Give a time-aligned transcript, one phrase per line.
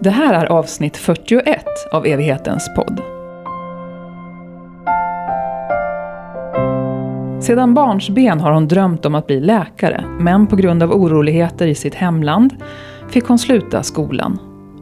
[0.00, 3.00] Det här är avsnitt 41 av Evighetens podd.
[7.42, 11.74] Sedan barnsben har hon drömt om att bli läkare, men på grund av oroligheter i
[11.74, 12.54] sitt hemland
[13.08, 14.38] fick hon sluta skolan.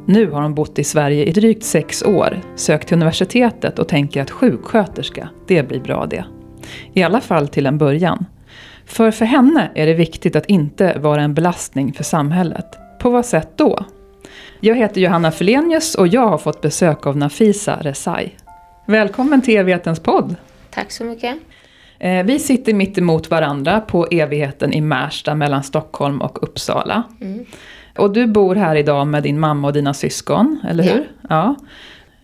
[0.07, 4.23] Nu har hon bott i Sverige i drygt sex år, sökt till universitetet och tänker
[4.23, 6.25] att sjuksköterska, det blir bra det.
[6.93, 8.25] I alla fall till en början.
[8.87, 12.67] För för henne är det viktigt att inte vara en belastning för samhället.
[13.01, 13.85] På vad sätt då?
[14.61, 18.31] Jag heter Johanna Felenius och jag har fått besök av Nafisa Resai.
[18.87, 20.37] Välkommen till Evighetens podd!
[20.71, 21.37] Tack så mycket.
[21.99, 27.03] Eh, vi sitter mitt emot varandra på Evigheten i Märsta mellan Stockholm och Uppsala.
[27.21, 27.45] Mm.
[27.99, 30.93] Och du bor här idag med din mamma och dina syskon, eller Ja.
[30.93, 31.09] hur?
[31.29, 31.55] Ja.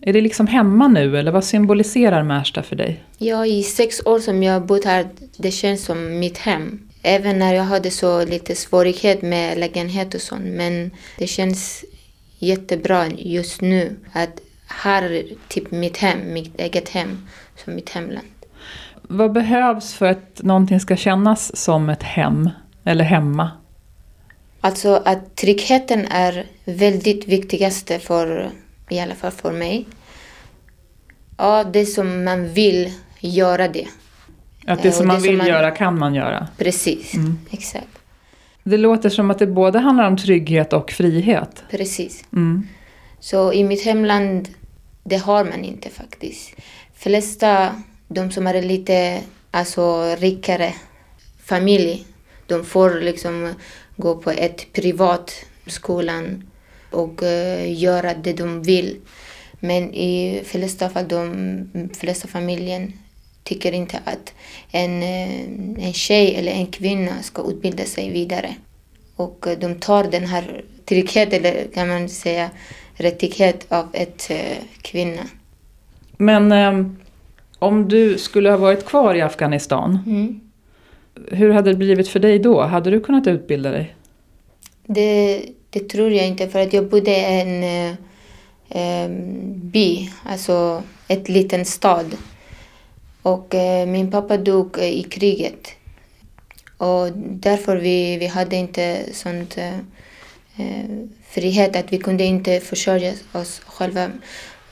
[0.05, 3.03] Är det liksom hemma nu, eller vad symboliserar Märsta för dig?
[3.17, 5.07] Ja, i sex år som jag har bott här,
[5.37, 6.89] det känns som mitt hem.
[7.01, 10.45] Även när jag hade så lite svårighet med lägenhet och sånt.
[10.45, 11.85] Men det känns
[12.39, 17.27] jättebra just nu att här är typ mitt hem, mitt eget hem,
[17.63, 18.27] som mitt hemland.
[19.01, 22.49] Vad behövs för att någonting ska kännas som ett hem,
[22.83, 23.51] eller hemma?
[24.61, 28.51] Alltså att tryggheten är väldigt viktigaste för,
[28.93, 29.85] i alla fall för mig.
[31.37, 33.87] Ja, det som man vill göra det.
[34.67, 36.47] Att det Eh, som man det som vill man- göra kan man göra.
[36.57, 37.37] Precis, Mm.
[37.51, 37.87] exakt.
[38.63, 41.63] Det låter som att det både handlar om trygghet och frihet.
[41.71, 42.23] Precis.
[42.33, 42.67] Mm.
[43.19, 44.49] Så i mitt hemland,
[45.03, 46.55] det har man inte faktiskt.
[46.95, 47.69] Flesta,
[48.07, 50.73] de som är lite alltså, rikare
[51.43, 52.05] familj,
[52.47, 53.53] de får liksom
[53.97, 55.31] gå på ett privat
[55.67, 56.43] skolan
[56.93, 58.97] och eh, göra det de vill.
[59.59, 62.93] Men i flesta fall, de flesta familjen
[63.43, 64.33] tycker inte att
[64.71, 68.55] en, eh, en tjej eller en kvinna ska utbilda sig vidare.
[69.15, 72.49] Och eh, de tar den här trygghet, eller kan man säga
[72.95, 75.21] rättighet av ett eh, kvinna.
[76.17, 76.97] Men ehm,
[77.59, 80.39] om du skulle ha varit kvar i Afghanistan, Mm.
[81.31, 82.61] hur hade det blivit för dig då?
[82.61, 83.95] Hade du kunnat utbilda dig?
[84.85, 85.41] Det,
[85.73, 87.95] det tror jag inte, för att jag bodde i en eh,
[88.69, 89.09] eh
[89.53, 92.17] by, alltså ett liten stad.
[93.21, 95.67] Och eh, min pappa dog eh, i kriget.
[96.77, 99.77] Och därför vi, vi hade inte sånt eh,
[100.57, 100.85] eh
[101.29, 104.11] frihet att vi kunde inte försörja oss själva.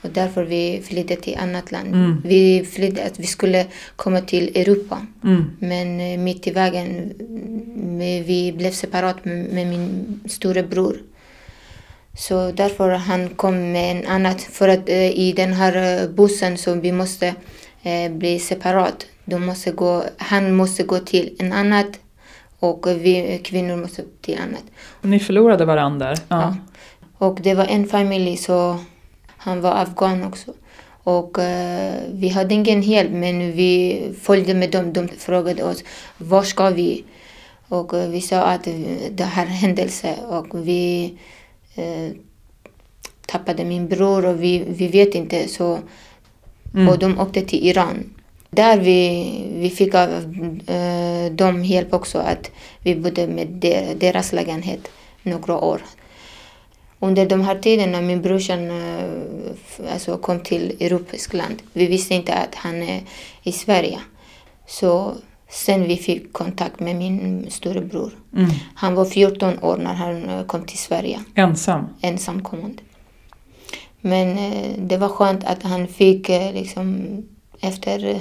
[0.02, 1.94] Och därför vi flydde till annat land.
[1.94, 2.22] Mm.
[2.24, 5.06] Vi flydde att vi skulle komma till Europa.
[5.24, 5.44] Mm.
[5.58, 10.96] Men eh, mitt i vägen, mm, vi blev separat med min storebror.
[12.14, 16.58] Så därför han kom med en annat, för att eh, i den här eh, bussen
[16.58, 17.34] så vi måste
[17.82, 19.06] eh, bli separat.
[19.24, 22.00] De måste gå, han måste gå till en annat
[22.58, 24.64] och vi kvinnor måste till annat.
[25.02, 26.14] Ni förlorade varandra?
[26.14, 26.16] Ja.
[26.28, 26.56] Ja.
[27.18, 28.78] Och det var en familj, så
[29.42, 30.52] han var afghan också.
[31.04, 34.92] Och eh, vi hade ingen hjälp, men vi följde med dem.
[34.92, 35.84] De frågade oss,
[36.18, 37.04] var ska vi?
[37.68, 38.74] Och eh, vi sa att eh,
[39.10, 41.14] det här händelse och vi
[41.74, 42.16] eh,
[43.26, 45.48] tappade min bror och vi, vi vet inte.
[45.48, 45.78] Så,
[46.74, 46.88] Mm.
[46.88, 48.14] Och de åkte till Iran.
[48.50, 50.10] Där vi, vi fick av
[50.66, 52.50] eh, dem hjälp också att
[52.82, 54.88] vi bodde med der, deras lägenhet
[55.22, 55.82] några år.
[57.04, 61.62] Under de här tiderna min brorsan eh, alltså kom till europeiskt land.
[61.72, 63.02] Vi visste inte att han är
[63.42, 63.98] i Sverige.
[64.66, 65.14] Så
[65.50, 68.12] sen vi fick kontakt med min storebror.
[68.36, 68.50] Mm.
[68.74, 71.84] Han var 14 år när han eh, kom till Sverige Ensam?
[72.00, 72.82] ensamkommande.
[74.00, 77.06] Men eh, det var skönt att han fick liksom,
[77.60, 78.20] efter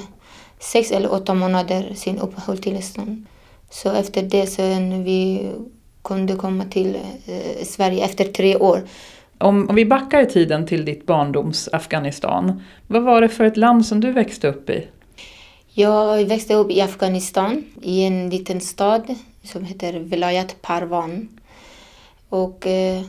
[0.60, 3.26] sex eller åtta månader sin uppehållstillstånd.
[3.70, 5.52] Så efter det sen vi
[6.02, 8.82] kunde komma till eh, Sverige efter tre år.
[9.38, 12.62] Om, om vi backar i tiden till ditt barndoms Afghanistan.
[12.88, 14.88] Vad var det för ett land som du växte upp i?
[15.74, 21.28] Jag växte upp i Afghanistan i en liten stad som heter Velayat Parvan.
[22.30, 23.02] Och eh,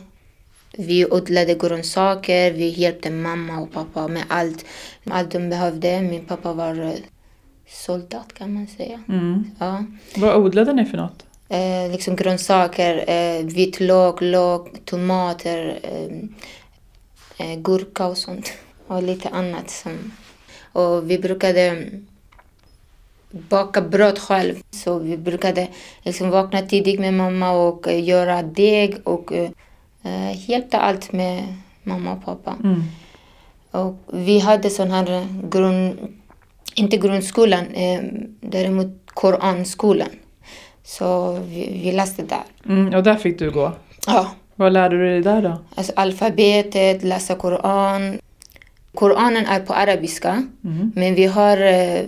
[0.77, 4.65] vi odlade grönsaker, vi hjälpte mamma och pappa med allt,
[5.09, 6.01] allt de behövde.
[6.01, 6.93] Min pappa var eh,
[7.67, 8.99] soldat kan man säga.
[9.09, 9.51] Mm.
[9.59, 9.85] Ja.
[10.15, 11.25] Vad odlade ni för något?
[11.53, 16.17] Eh, liksom grönsaker, eh, vitlök, lök, tomater, eh,
[17.37, 18.53] eh, gurka och sånt.
[18.87, 19.69] Och lite annat.
[19.69, 20.11] Som,
[20.71, 21.89] och vi brukade
[23.31, 24.55] baka bröd själv.
[24.71, 25.67] Så vi brukade
[26.03, 29.49] liksom vakna tidigt med mamma och eh, göra deg och eh,
[30.03, 32.55] eh, hjälpte allt med mamma och pappa.
[32.63, 32.83] Mm.
[33.71, 35.97] Och vi hade sån här grund,
[36.75, 38.01] inte grundskolan, eh,
[38.41, 40.09] däremot Koranskolan.
[40.83, 42.43] Så vi, vi läste där.
[42.73, 43.71] Mm, och där fick du gå.
[44.07, 44.31] Ja.
[44.55, 45.57] Vad lärde du dig där då?
[45.75, 48.17] Alltså alfabetet, läsa Koran.
[48.95, 50.91] Koranen är på arabiska, Mm.
[50.95, 51.99] men vi har eh,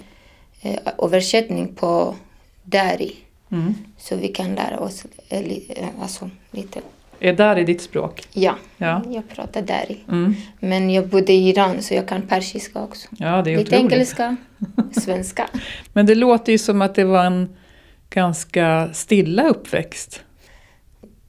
[0.62, 2.16] eh, översättning på
[2.64, 3.16] dari.
[3.52, 3.74] Mm.
[3.98, 6.80] Så vi kan lära oss eh, eh, alltså, lite.
[7.20, 8.28] Är där i ditt språk?
[8.34, 9.02] Ja, Ja.
[9.10, 9.98] jag pratar dari.
[10.12, 10.36] Mm.
[10.60, 13.08] Men jag bodde i Iran så jag kan persiska också.
[13.12, 13.94] Ja, det är Lite otroligt.
[13.94, 14.36] engelska,
[15.02, 15.48] svenska.
[15.94, 17.50] Men det låter ju som att det var en
[18.10, 20.24] ganska stilla uppväxt.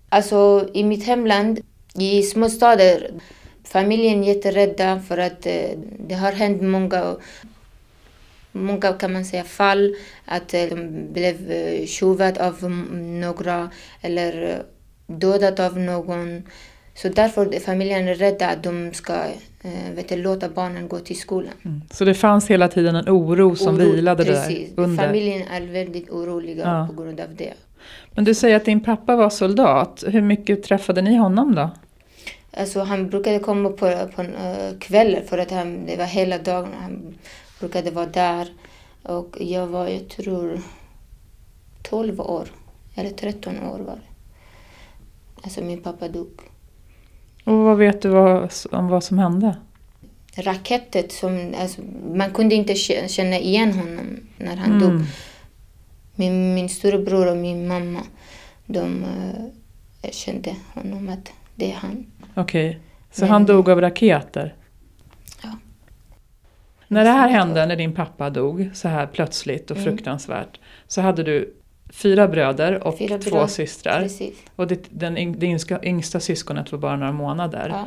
[0.09, 1.61] Alltså i mitt hemland,
[1.95, 3.11] i små städer,
[3.65, 7.17] familjen är jätterädda för att eh, det har hänt många,
[8.53, 13.71] många kan man säga fall, att eh, de blev eh, tjuvat av några
[14.01, 14.63] eller
[15.07, 16.43] dödade dödat av någon.
[16.95, 19.25] Så därför är familjen rädda att de ska
[19.95, 21.53] vet du, låta barnen gå till skolan.
[21.65, 21.83] Mm.
[21.91, 24.71] Så det fanns hela tiden en oro som Oro- vilade precis.
[24.77, 25.05] där under.
[25.05, 26.95] Familjen är väldigt oroliga Ja.
[26.95, 27.53] på grund av det.
[28.15, 30.05] Men du säger att din pappa var soldat.
[30.07, 31.71] Hur mycket träffade ni honom då?
[32.51, 36.69] Alltså han brukade komma på, på uh, kvällar för att han, det var hela dagen.
[36.81, 37.15] Han
[37.61, 38.49] brukade vara där.
[39.03, 40.61] Och jag var, jag tror,
[41.83, 42.49] 12 år.
[42.95, 44.01] Eller 13 år var det.
[45.43, 46.29] Alltså min pappa dog.
[47.47, 49.57] Och vad vet du vad, om vad som hände?
[50.37, 51.81] Raketet som, alltså,
[52.15, 54.81] man kunde inte kä- känna igen honom när han Mm.
[54.81, 55.03] dog.
[56.15, 58.01] Min, min storebror och min mamma,
[58.67, 62.07] de uh, kände honom att det är han.
[62.35, 64.55] Okej, så Men- han dog av raketer?
[65.43, 65.49] Ja.
[66.89, 69.89] När det här hände, när din pappa dog så här plötsligt och Mm.
[69.91, 71.55] fruktansvärt, så hade du
[71.97, 74.03] fyra bröder och Fyra två bröder, systrar.
[74.03, 74.35] Precis.
[74.57, 77.69] Och den yng- det yngsta, yngsta syskonet var bara några månader.
[77.69, 77.87] Ja.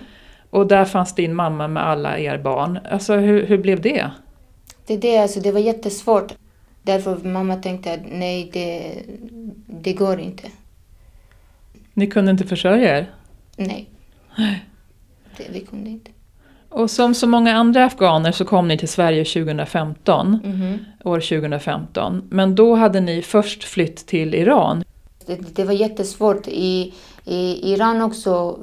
[0.50, 2.80] Och där fanns din mamma med alla er barn.
[2.92, 4.12] Alltså hur, hur blev det?
[4.86, 6.34] Det, det, alltså, det var jättesvårt.
[6.82, 8.94] Därför mamma tänkte att nej, det,
[9.68, 10.48] det går inte.
[11.94, 13.10] Ni kunde inte försörja er?
[13.56, 13.90] Nej.
[15.38, 16.12] Det, vi kunde inte.
[16.70, 20.78] Och som så många andra afghaner så kom ni till Sverige 2015, Mhm.
[21.04, 22.24] år 2015.
[22.30, 24.84] Men då hade ni först flytt till Iran.
[25.26, 26.48] Det, det var jättesvårt.
[26.48, 26.94] I,
[27.26, 28.60] I Iran också,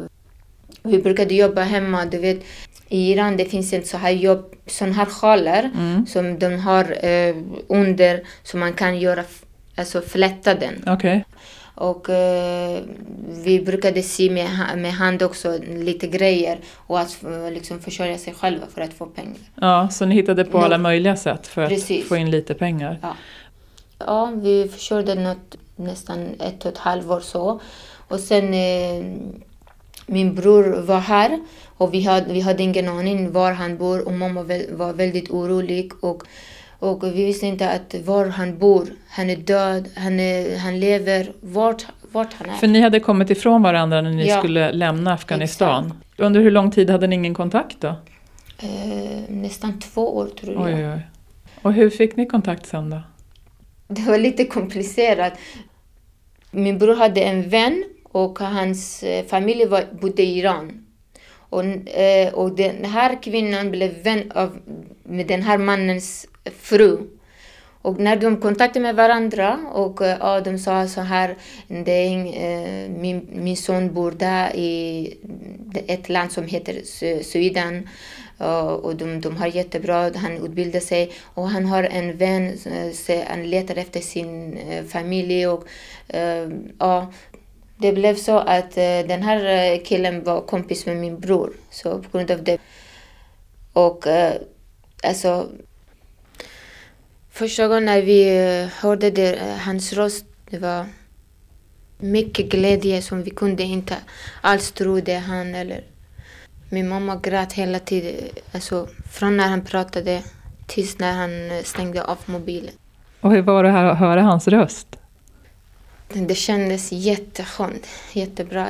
[0.83, 2.05] vi brukade jobba hemma.
[2.07, 2.45] Du vet,
[2.89, 6.07] I Iran det finns en så här jobb, sån här sjalar Mm.
[6.07, 7.37] som de har eh,
[7.69, 9.23] under, så man kan göra,
[9.77, 10.85] alltså flätta den.
[10.87, 11.25] Okej.
[11.77, 12.83] Och eh,
[13.29, 17.19] vi brukade sy med, med hand också lite grejer och att
[17.53, 19.37] liksom försörja sig själva för att få pengar.
[19.55, 22.09] Ja, så ni hittade på alla möjliga sätt för att Precis.
[22.09, 23.15] få in lite pengar.
[23.99, 27.61] Ja, vi försörjde något, nästan ett och ett halvår så.
[28.09, 29.05] Och sen eh,
[30.07, 31.41] min bror var här
[31.77, 35.93] och vi hade, vi hade ingen aning var han bor och mamma var väldigt orolig.
[36.01, 36.23] Och,
[36.79, 38.89] och vi visste inte att var han bor.
[39.09, 42.55] Han är död, han, är, han lever, vart, vart han är.
[42.55, 44.39] För ni hade kommit ifrån varandra när ni Ja.
[44.39, 45.93] skulle lämna Afghanistan.
[46.17, 47.89] Under hur lång tid hade ni ingen kontakt då?
[48.59, 50.63] Eh, nästan två år tror jag.
[50.65, 51.07] Oj, oj, oj.
[51.63, 53.03] Och hur fick ni kontakt sen då?
[53.89, 55.33] Det var lite komplicerat.
[56.51, 60.87] Min bror hade en vän och hans eh, familj var, bodde i Iran.
[61.49, 64.59] Och, eh, och den här kvinnan blev vän av,
[65.03, 66.27] med den här mannens
[66.59, 66.99] fru.
[67.83, 71.37] Och när de kontaktade med varandra och eh, ja, de sa så här,
[71.69, 75.15] det är, eh, min, min son bor där i
[75.87, 76.83] ett land som heter
[77.23, 77.89] Sweden.
[78.39, 82.93] Eh, och de, de har jättebra, han utbildar sig och han har en vän, eh,
[82.93, 85.69] så han letar efter sin familj och
[86.09, 86.49] eh,
[86.79, 87.13] ja,
[87.77, 91.53] det blev så att eh, den här killen var kompis med min bror.
[91.71, 92.59] Så på grund av det.
[93.73, 94.35] Och eh,
[95.03, 95.49] alltså
[97.37, 100.87] Första gången när vi eh, hörde det, eh, hans röst, det var
[101.99, 103.97] mycket glädje som vi kunde inte
[104.41, 105.85] alls tro det han eller
[106.71, 108.15] min mamma grät hela tiden,
[108.53, 110.23] alltså från när han pratade
[110.67, 112.75] tills när han eh, stängde av mobilen.
[113.21, 114.97] Och hur var det här att höra hans röst?
[116.09, 118.69] Det kändes jätteskönt, jättebra.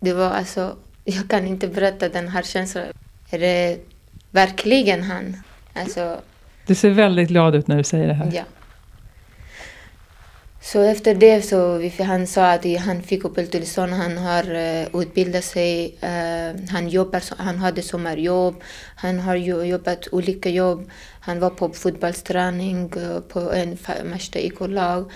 [0.00, 2.84] Det var alltså, jag kan inte berätta den här känslan.
[3.30, 3.78] Är det
[4.30, 5.36] verkligen han?
[5.74, 6.20] Alltså,
[6.66, 8.30] du ser väldigt glad ut när du säger det här.
[8.34, 8.42] Ja.
[10.60, 15.44] Så efter det så vi, han sa att han fick uppehållstillstånd, han har uh, utbildat
[15.44, 18.62] sig, eh, han jobbar, han hade sommarjobb,
[18.96, 25.10] han har jo- jobbat olika jobb, han var på fotbollsträning eh, på en Märsta IK-lag.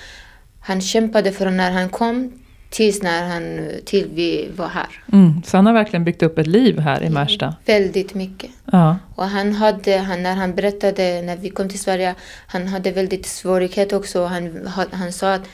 [0.61, 2.33] Han kämpade för när han kom
[2.71, 5.03] tills när han, till vi var här.
[5.13, 5.43] Mm.
[5.43, 7.55] Så han har verkligen byggt upp ett liv här i Märsta?
[7.65, 8.51] Väldigt mycket.
[8.73, 8.97] Ja.
[9.15, 12.15] Och han hade, han, när han berättade när vi kom till Sverige,
[12.47, 14.25] han hade väldigt svårighet också.
[14.25, 15.49] Han, han sa att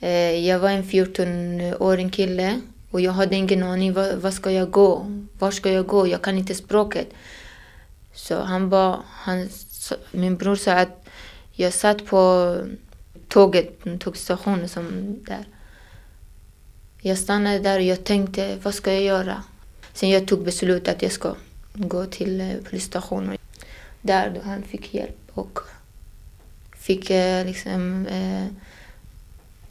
[0.00, 4.70] eh, jag var en 14-årig kille och jag hade ingen aning, vad, vad ska jag
[4.70, 5.06] gå?
[5.38, 6.06] Var ska jag gå?
[6.06, 7.08] Jag kan inte språket.
[8.14, 9.48] Så han bara, han,
[10.12, 11.06] min bror sa att
[11.52, 12.54] jag satt på
[13.28, 15.44] tåget, tågstationen som där.
[17.00, 19.42] Jag stannade där och jag tänkte, vad ska jag göra?
[19.92, 21.34] Sen jag tog beslutet att jag ska
[21.74, 23.36] gå till eh, polisstationen.
[24.02, 25.58] Där då han fick hjälp och
[26.78, 28.46] fick eh, liksom eh,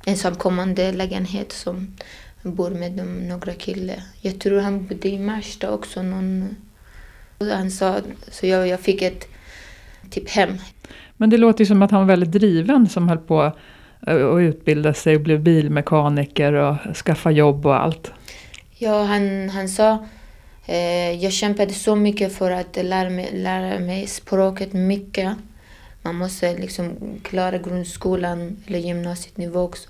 [0.05, 1.95] ensamkommande lägenhet som
[2.41, 4.03] bor med dem, några killar.
[4.21, 6.03] Jag tror han bodde i Märsta också.
[6.03, 6.55] Någon,
[7.39, 7.99] han sa,
[8.31, 9.27] så jag, jag fick ett
[10.09, 10.57] typ hem.
[11.17, 13.51] Men det låter ju som att han var väldigt driven som höll på
[14.05, 18.11] och utbilda sig och blev bilmekaniker och skaffa jobb och allt.
[18.77, 20.05] Ja, han, han sa
[20.65, 25.35] eh, jag kämpade så mycket för att lära mig, lära mig språket mycket.
[26.01, 29.89] Man måste liksom klara grundskolan eller gymnasienivå också.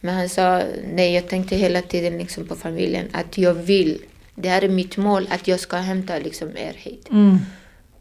[0.00, 0.62] Men han sa,
[0.94, 3.98] nej jag tänkte hela tiden liksom på familjen att jag vill,
[4.34, 7.08] det här är mitt mål att jag ska hämta liksom er hit.
[7.10, 7.38] Mm.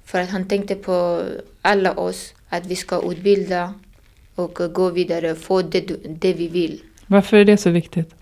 [0.06, 1.24] För att han tänkte på
[1.62, 3.74] alla oss, att vi ska utbilda
[4.38, 5.82] och gå vidare och få det,
[6.22, 6.82] det vi vill.
[7.08, 8.16] Varför är det så viktigt?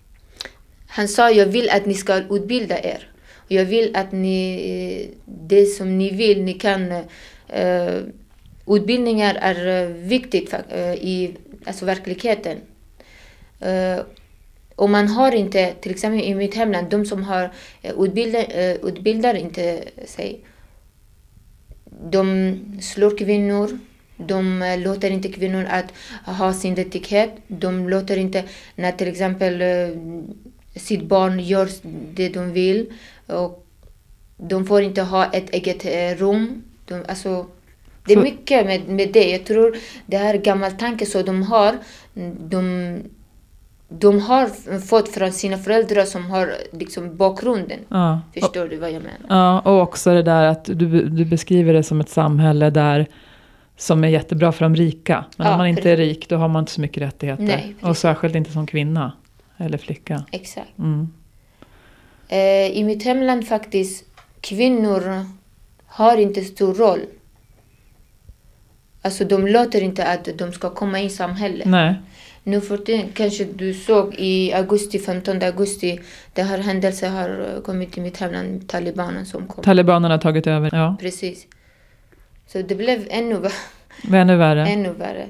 [0.86, 3.08] Han sa, jag vill att ni ska utbilda er.
[3.48, 6.92] Jag vill att ni, det som ni vill, ni kan.
[6.92, 8.00] Uh,
[8.66, 12.56] utbildningar är viktigt uh, i alltså verkligheten.
[13.66, 14.04] Uh,
[14.74, 17.50] och man har inte, till exempel i mitt hemland, de som har
[17.82, 18.46] utbildar,
[18.88, 20.40] utbildar inte sig
[22.10, 23.78] de slår kvinnor.
[24.16, 25.92] De eh, låter inte kvinnor att
[26.36, 27.30] ha sin rättighet.
[27.48, 28.44] De låter inte
[28.74, 29.88] när till exempel eh,
[30.76, 31.68] sitt barn gör
[32.14, 32.86] det de vill.
[33.26, 33.66] Och
[34.36, 36.62] de får inte ha ett eget eh, rum.
[36.84, 37.46] De, alltså,
[38.06, 39.30] det är mycket med, med det.
[39.30, 41.78] Jag tror det här är gammal tanke så de har.
[42.38, 42.96] De,
[43.88, 44.46] de har
[44.78, 47.78] fått från sina föräldrar som har liksom bakgrunden.
[47.88, 48.20] Ja.
[48.34, 49.26] Förstår du vad jag menar?
[49.28, 53.06] Ja, och också det där att du, du beskriver det som ett samhälle där
[53.76, 55.24] som är jättebra för de rika.
[55.36, 57.44] Men ja, om man inte är rik då har man inte så mycket rättigheter.
[57.44, 59.12] Nej, och särskilt inte som kvinna
[59.56, 60.24] eller flicka.
[60.32, 60.78] Exakt.
[60.78, 61.08] Mm.
[62.28, 64.04] Eh, I mitt hemland faktiskt,
[64.40, 65.26] kvinnor
[65.86, 67.00] har inte stor roll.
[69.02, 71.66] Alltså de låter inte att de ska komma in i samhället.
[71.66, 71.94] Nej.
[72.44, 76.00] Nu för tiden kanske du såg i augusti, 15 augusti,
[76.32, 79.64] det här händelsen har kommit till mitt hemland, talibanen som kom.
[79.64, 80.96] Talibanerna har tagit över, ja.
[81.00, 81.46] Precis.
[82.46, 83.42] Så det blev ännu,
[84.12, 84.66] ännu värre.
[84.66, 85.26] ännu värre.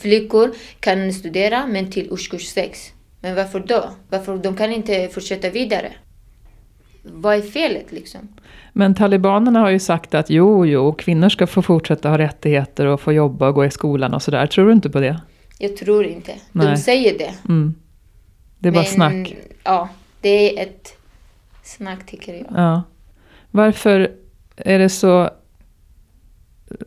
[0.00, 0.50] Flickor
[0.80, 2.92] kan studera, men till årskurs 6.
[3.20, 3.90] Men varför då?
[4.10, 5.92] Varför de kan inte fortsätta vidare?
[7.02, 8.28] Vad är felet liksom?
[8.72, 13.00] Men talibanerna har ju sagt att jo, jo, kvinnor ska få fortsätta ha rättigheter och
[13.00, 14.46] få jobba och gå i skolan och sådär.
[14.46, 15.20] Tror du inte på det?
[15.58, 16.32] Jag tror inte.
[16.52, 16.66] Nej.
[16.66, 17.34] De säger det.
[17.48, 17.74] Mm.
[18.58, 19.36] Det är bara snack.
[19.64, 19.88] Ja,
[20.20, 20.96] det är ett
[21.62, 22.46] snack tycker jag.
[22.54, 22.82] Ja.
[23.50, 24.10] Varför
[24.56, 25.30] är det så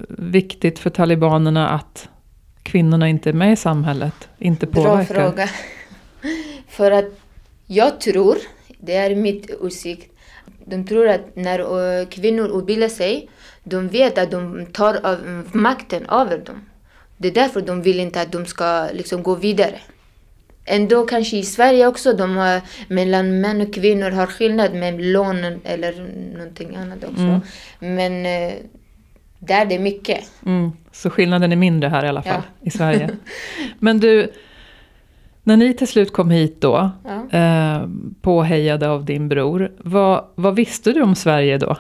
[0.10, 2.10] viktigt för talibanerna att
[2.64, 4.30] kvinnorna inte är med i samhälet?
[4.38, 5.14] Inte påverkar?
[5.14, 5.50] Bra fråga.
[6.68, 7.20] för att
[7.66, 8.38] jag tror,
[8.80, 10.12] det är mitt åsikt,
[10.66, 13.30] de tror att när eh, kvinnor utbildar sig,
[13.64, 16.66] de vet att de tar av makten över dem.
[17.18, 19.80] Det är därför de vill inte att de ska liksom gå vidare.
[20.66, 25.62] Ändå kanske i Sverige också, de har, mellan män och kvinnor har skillnad med lånen
[25.64, 26.08] eller
[26.38, 27.22] någonting annat också.
[27.22, 27.42] Mm.
[27.80, 28.54] Men eh,
[29.40, 30.32] där det är mycket.
[30.46, 30.72] Mm.
[30.92, 32.68] Så skillnaden är mindre här i alla fall, ja.
[32.68, 33.10] i Sverige.
[33.80, 34.34] Men du,
[35.44, 37.40] när ni till slut kom hit då, ja.
[37.40, 37.88] eh,
[38.22, 41.78] påhejade av din bror, vad, vad visste du om Sverige då?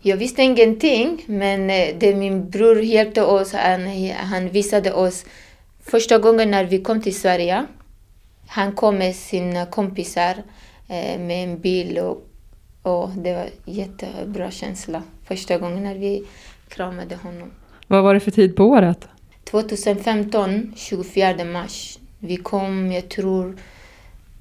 [0.00, 3.52] Jag visste ingenting, men eh, det min bror hjälpte oss.
[3.52, 3.80] Han,
[4.16, 5.24] han visade oss
[5.80, 7.66] första gången när vi kom till Sverige.
[8.46, 10.34] Han kom med sina kompisar
[10.88, 12.28] eh, med en bil och,
[12.82, 16.24] och det var jättebra känsla första gången när vi
[16.68, 17.50] kramade honom.
[17.86, 19.08] Vad var det för tid på året?
[19.44, 21.98] 2015, 24 mars.
[22.18, 23.56] Vi kom, jag tror,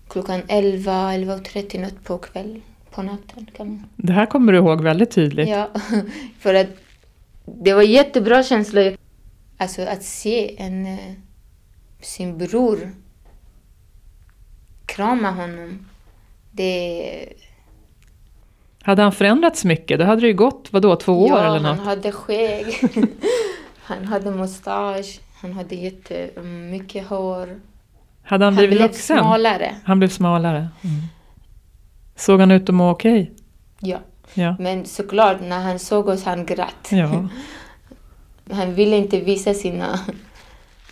[0.07, 3.49] klockan 11, 11.30 något på kvällen på natten.
[3.57, 3.85] Kan man.
[3.95, 5.49] Det här kommer du ihåg väldigt tydligt.
[5.49, 5.69] Ja,
[6.39, 6.67] för att
[7.45, 8.81] det var jättebra känsla.
[9.57, 11.13] Alltså att se en, eh,
[12.01, 12.91] sin bror
[14.85, 15.85] krama honom.
[16.51, 17.33] Det...
[18.85, 19.99] Hade han förändrats mycket?
[19.99, 21.77] Då hade det ju gått, vadå, två år ja, eller något?
[21.77, 22.79] han hade skägg.
[23.83, 25.19] han hade mustasch.
[25.41, 27.59] Han hade jättemycket hår.
[28.23, 29.17] Hade han, Han blivit blev vuxen?
[29.17, 29.75] smalare.
[29.85, 30.57] Han blev smalare.
[30.83, 31.01] Mm.
[32.15, 33.31] Såg han ut att må okej?
[33.79, 33.97] Ja.
[34.33, 34.55] Ja.
[34.59, 36.91] Men såklart, när han såg oss, han grät.
[36.91, 37.27] ja.
[38.51, 39.99] Han ville inte visa sina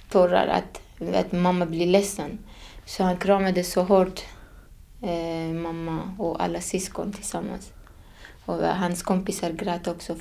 [0.09, 0.81] tårar, att,
[1.15, 2.39] att mamma blir ledsen.
[2.85, 4.21] Så han kramade så hårt
[5.01, 7.72] eh, mamma och alla syskon tillsammans.
[8.45, 10.15] Och hans kompisar grät också.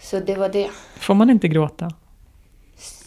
[0.00, 0.70] Så det var det.
[0.96, 1.90] Får man inte gråta?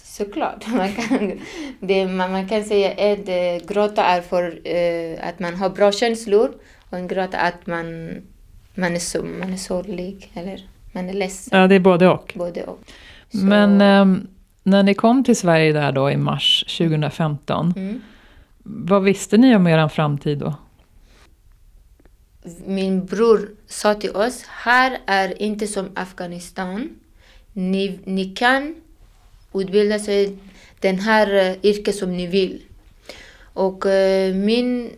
[0.04, 0.68] Såklart.
[0.68, 1.40] Man kan,
[1.80, 5.92] det, man, man kan säga att eh, gråta är för eh, att man har bra
[5.92, 6.52] känslor
[6.90, 8.16] och en gråta att man,
[8.76, 11.60] man, är, så, man är sorglig eller man är ledsen.
[11.60, 12.34] Ja, det är både och.
[12.36, 12.80] Både och.
[13.32, 14.28] Så, Men ehm,
[14.64, 18.02] när ni kom till Sverige där då i mars 2015, mm.
[18.64, 20.54] vad visste ni om er framtid då?
[22.66, 26.90] Min bror sa till oss, här är inte som Afghanistan.
[27.54, 28.76] Ni, ni kan
[29.54, 30.38] utbilda sig
[30.80, 32.62] den här eh, yrket som ni vill.
[33.54, 34.90] Och eh, min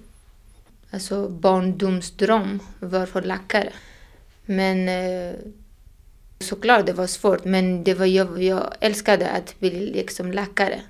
[0.91, 3.73] alltså, barndomsdröm var för läkare.
[4.45, 5.35] Men eh,
[6.39, 10.81] såklart det var svårt, men det var jag, jag älskade att bli liksom läkare.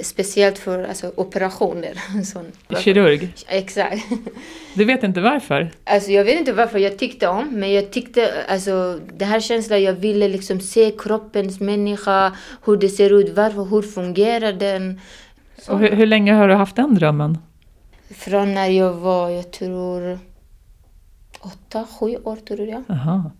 [0.00, 1.94] Speciellt för alltså, operationer.
[2.24, 2.58] Sånt.
[2.78, 3.34] Kirurg?
[3.48, 4.02] Exakt.
[4.74, 5.70] Du vet inte varför?
[5.84, 9.82] Alltså jag vet inte varför jag tyckte om, men jag tyckte, alltså det här känslan,
[9.82, 12.32] jag ville liksom se kroppens människa,
[12.64, 15.00] hur det ser ut, varför, hur fungerar den?
[15.58, 15.72] Så.
[15.72, 17.38] Och hur, hur länge har du haft den drömmen?
[18.10, 20.18] Från när jag var, jag tror,
[21.40, 22.82] åtta, sju år tror jag.
[22.88, 23.30] Aha.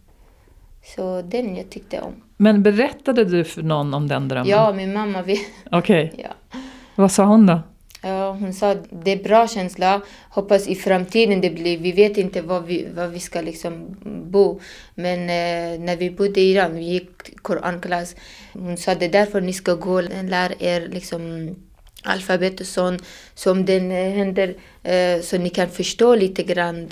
[0.85, 2.13] Så den jag tyckte om.
[2.37, 4.49] Men berättade du för någon om den drömmen?
[4.49, 6.59] Ja, min mamma, vi, Okej, ja.
[6.95, 7.61] vad sa hon då?
[8.03, 10.01] Ja, hon sa det är bra känsla.
[10.29, 11.79] Hoppas i framtiden det blir.
[11.79, 13.97] Vi vet inte var vi, var vi ska liksom
[14.31, 14.61] bo.
[14.95, 18.17] Men eh, när vi bodde i Iran, vi gick koranklass.
[18.53, 21.55] Hon sa det är därför ni ska gå och lära er liksom
[22.03, 23.03] alfabet och sånt.
[23.35, 26.89] Så om det eh, händer eh, så ni kan förstå lite grann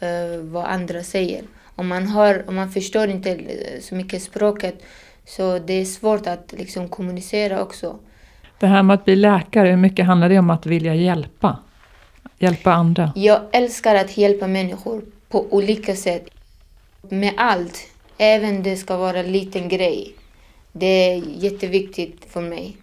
[0.00, 1.42] eh, vad andra säger.
[1.74, 4.82] Om man, har, om man förstår inte eh, så mycket språket
[5.24, 7.98] så det är svårt att liksom kommunicera också.
[8.58, 11.58] Det här med att bli läkare, hur mycket handlar det om att vilja hjälpa?
[12.38, 13.12] Hjälpa andra?
[13.16, 16.28] Jag älskar att hjälpa människor på olika sätt.
[17.02, 17.88] Med allt.
[18.18, 20.14] Även det ska vara en liten grej.
[20.72, 22.76] Det är jätteviktigt för mig.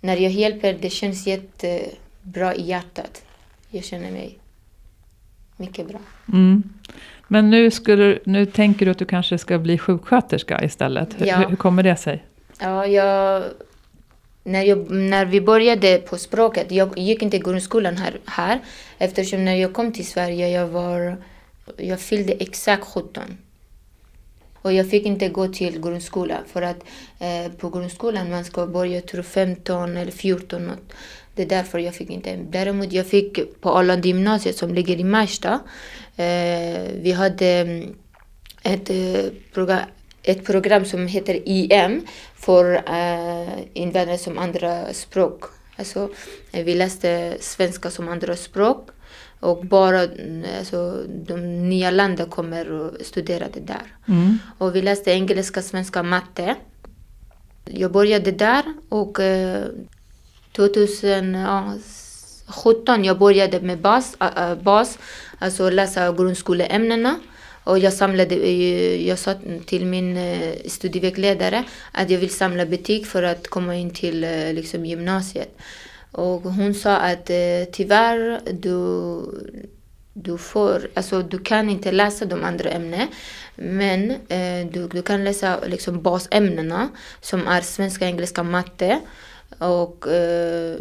[0.00, 3.22] När jag hjälper, det känns jättebra i hjärtat.
[3.70, 4.38] Jag känner mig
[5.56, 5.98] mycket bra.
[6.32, 6.62] Mm.
[7.28, 11.20] Men nu, skulle, nu tänker du att du kanske ska bli sjuksköterska istället.
[11.20, 11.36] Hur, Ja.
[11.36, 12.24] hur kommer det sig?
[12.60, 13.44] Ja, jag,
[14.44, 18.60] när, jag, när vi började på språket, jag gick inte grundskolan här, här
[18.98, 21.16] eftersom när jag kom till Sverige, jag var,
[21.76, 23.22] jag fyllde exakt 17.
[24.62, 26.84] Och jag fick inte gå till grundskolan för att
[27.18, 30.92] eh, på grundskolan man ska börja tror 15 eller 14 något.
[31.36, 32.36] Det är därför jag fick inte.
[32.36, 35.60] Däremot jag fick på Arlanda gymnasiet som ligger i Märsta.
[36.16, 37.94] Eh, vi hade mm,
[38.62, 39.80] ett, eh, program,
[40.22, 45.44] ett program som heter IM för eh, invandrare som andra språk.
[45.76, 46.10] Alltså,
[46.52, 48.88] eh, vi läste svenska som andra språk
[49.40, 53.94] och bara mm, alltså, de nya länderna kommer och studerade där.
[54.08, 54.38] Mm.
[54.58, 56.54] Och vi läste engelska, svenska, matte.
[57.64, 59.64] Jag började där och eh,
[60.56, 64.16] 2017 jag började med bas,
[64.62, 64.98] bas
[65.38, 67.18] alltså läsa grundskoleämnena.
[67.66, 69.34] Och jag samlade, eh, jag sa
[69.66, 74.52] till min eh, studievägledare att jag vill samla betyg för att komma in till eh,
[74.52, 75.58] liksom, gymnasiet.
[76.12, 77.30] Och hon sa att
[77.72, 79.20] tyvärr, du,
[80.12, 83.06] du, får, alltså, du kan inte läsa de andra ämnena.
[83.54, 84.14] Men
[84.72, 86.88] du, du kan läsa liksom, basämnena
[87.20, 89.00] som är svenska, engelska, matte.
[89.58, 90.76] Och eh,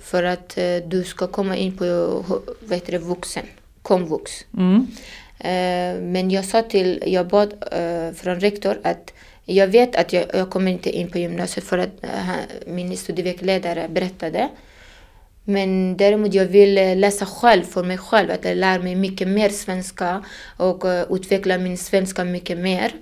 [0.00, 1.84] för att eh, du ska komma in på
[2.68, 3.46] det, vuxen,
[3.82, 4.30] komvux.
[4.58, 4.86] Mm.
[5.38, 7.54] Eh, men jag sa till, jag bad
[8.16, 9.12] från rektor att
[9.44, 12.04] jag vet att jag, jag kommer inte in på gymnasiet för att
[12.66, 14.48] min studievägledare berättade.
[15.44, 19.48] Men däremot jag vill läsa själv för mig själv, att jag lär mig mycket mer
[19.48, 20.24] svenska
[20.56, 22.92] och eh, utveckla min svenska mycket mer.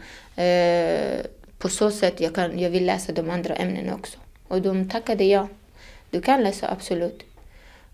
[1.59, 4.19] På så sätt jag, kan, jag vill läsa de andra ämnena också.
[4.49, 5.49] Och de tackade ja.
[6.11, 7.23] Du kan läsa absolut.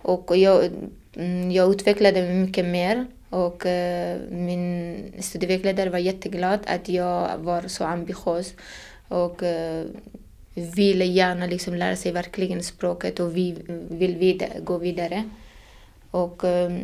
[0.02, 0.70] Och jag,
[1.16, 3.06] mm, jag utvecklade mig mycket mer.
[3.30, 8.54] Och eh, min studievägledare var jätteglad att jag var så ambitiös.
[9.08, 9.84] Och eh,
[10.54, 13.56] ville gärna liksom lära sig verkligen språket och vi
[13.88, 15.30] vill gå vidare.
[16.10, 16.80] Och ehm,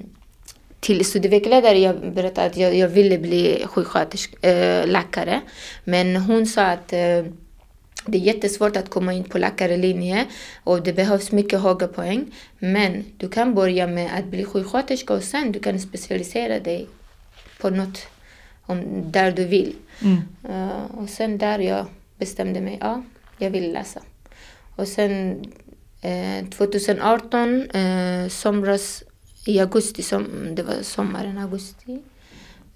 [0.81, 5.41] till studievägledare jag berättade att jag, jag ville bli sjuksköterska, eh, läkare.
[5.85, 6.93] Men hon sa att
[8.11, 10.27] det är jättesvårt att komma in på läkarlinje
[10.65, 12.35] och det behövs mycket höga poäng.
[12.59, 16.87] Men du kan börja med att bli sjuksköterska och sen du kan specialisera dig
[17.61, 17.99] på något
[18.63, 19.75] om, där du vill.
[20.03, 20.19] Mm.
[20.49, 21.87] Uh, och sen där jag
[22.19, 23.03] bestämde mig, ja,
[23.39, 24.01] jag vill läsa.
[24.77, 25.45] Och sen
[26.01, 29.03] eh, 2018, eh, somras,
[29.47, 32.03] i augusti, som, det var sommaren, augusti,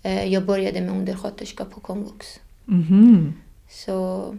[0.03, 2.41] eh, jag började med undersköterska på komvux.
[2.65, 3.33] Mhm.
[3.71, 4.37] Så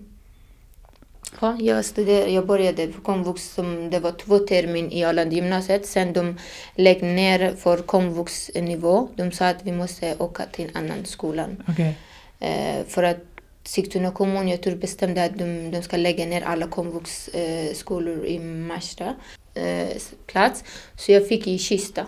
[1.41, 5.85] ja, jag, studerade, jag började på komvux som det var två termin i Arlanda gymnasiet.
[5.85, 6.37] Sen de
[6.75, 9.09] lägger ner för komvuxnivå.
[9.15, 11.47] De sa att vi måste åka till en annan skola.
[11.67, 11.95] Okej.
[12.39, 13.25] Eh, för att
[13.63, 18.39] Sigtuna kommun, jag tror bestämde att de, de ska lägga ner alla komvuxskolor eh, i
[18.39, 19.15] Märsta
[19.53, 20.63] eh, plats.
[20.97, 22.05] Så jag fick i Kista.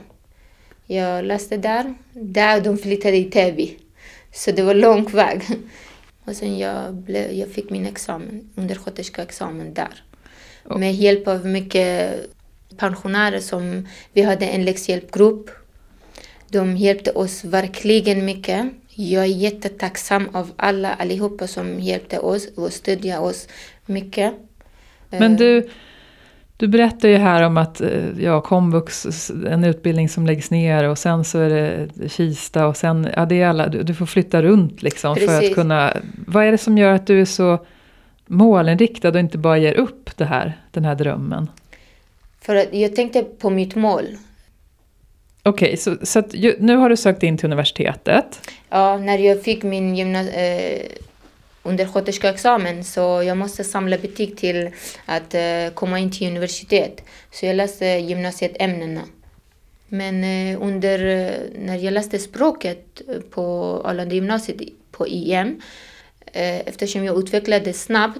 [0.88, 1.94] Jag läste där.
[2.14, 3.78] Där de flyttade i Täby.
[4.32, 5.42] Så det var lång väg.
[6.28, 10.04] Och sen jag, blev, jag fick min examen, undersköterskeexamen där.
[10.64, 12.20] Och- Med hjälp av mycket
[12.78, 15.50] pensionärer som vi hade en läxhjälpgrupp.
[16.50, 18.66] De hjälpte oss verkligen mycket.
[18.90, 23.48] Jag är jättetacksam av alla allihopa som hjälpte oss och stödde oss
[23.86, 24.34] mycket.
[25.10, 25.70] Men Eh, du,
[26.58, 27.90] du berättar ju här om att eh,
[28.20, 29.06] ja, komvux,
[29.48, 33.42] en utbildning som läggs ner och sen så är det Kista och sen, ja det
[33.42, 35.56] är alla, du, du får flytta runt liksom för att Precis.
[35.56, 35.94] kunna,
[36.28, 37.66] vad är det som gör att du är så
[38.26, 41.50] målinriktad och inte bara ger upp det här, den här drömmen?
[42.42, 44.06] För att jag tänkte på mitt mål.
[45.44, 48.50] Okej, så, så att, nu har du sökt in till universitetet.
[48.70, 50.82] Ja, när jag fick min gymna- eh,
[51.68, 54.70] undersköterskeexamen så jag måste samla betyg till
[55.06, 57.02] att eh, komma in till universitet.
[57.32, 59.02] Så jag läste gymnasieämnena.
[59.88, 63.02] Men eh, under, eh, när jag läste språket
[63.32, 63.44] på
[63.86, 65.62] Arlanda gymnasiet på IM,
[66.66, 68.20] eftersom jag utvecklade snabbt,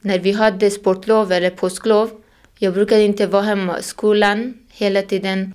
[0.00, 2.10] när vi hade sportlov eller påsklov,
[2.58, 5.54] jag brukade inte vara hemma i skolan hela tiden.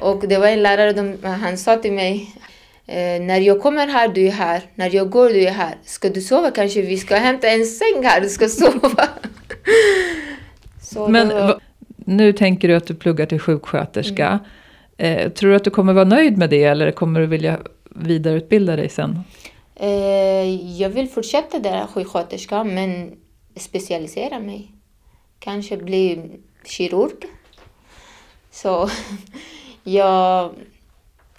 [0.00, 2.34] Och det var en lärare, de, han sa till mig,
[2.86, 4.62] eh, när jag kommer här, du är här.
[4.74, 5.74] När jag går, du är här.
[5.84, 9.08] Ska du sova kanske vi ska hämta en säng här, du ska sova.
[11.08, 11.60] Men va,
[11.96, 14.40] nu tänker du att du pluggar till sjuksköterska.
[14.96, 17.58] Eh, tror du att du kommer vara nöjd med det eller kommer du vilja
[17.90, 19.18] vidareutbilda dig sen?
[19.74, 23.12] Eh, jag vill fortsätta där sjuksköterska men
[23.56, 24.72] specialisera mig.
[25.38, 26.20] Kanske bli
[26.64, 27.12] kirurg.
[28.50, 28.90] Så
[29.84, 30.50] jag,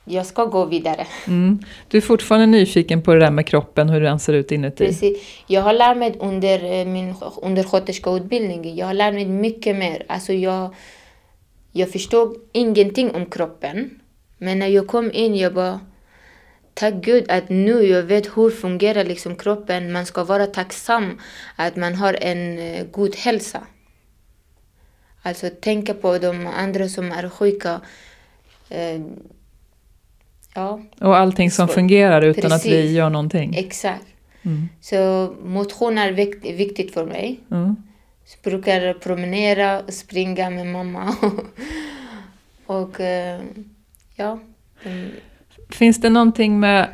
[0.06, 1.08] jag ska gå vidare.
[1.28, 1.60] Mm.
[1.88, 4.86] Du är fortfarande nyfiken på det där med kroppen, hur den ser ut inuti?
[4.86, 5.44] Precis.
[5.48, 10.04] Jag har lärt mig under eh, min undersköterskeutbildning, jag har lärt mig mycket mer.
[10.08, 10.76] Alltså jag,
[11.72, 14.00] jag förstod ingenting om kroppen.
[14.38, 15.80] Men när jag kom in, jag bara
[16.76, 19.92] Tack Gud att nu jag vet hur fungerar liksom kroppen.
[19.92, 21.20] Man ska vara tacksam
[21.56, 23.68] att man har en eh, god hälsa.
[25.22, 27.82] Alltså tänka på de andra som är sjuka.
[30.56, 32.92] Ja, Och allting som fungerar utan att vi Precis.
[32.92, 33.56] gör någonting?
[33.56, 34.06] exakt.
[34.46, 34.70] Mm.
[34.82, 37.40] Så motion är vikt, viktigt för mig.
[37.52, 37.76] Mm.
[38.26, 41.16] Så brukar promenera och springa med mamma.
[42.66, 43.42] och eh,
[44.16, 44.40] ja.
[45.70, 46.88] Finns det någonting med